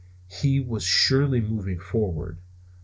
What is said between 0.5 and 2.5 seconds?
was surely moving forward.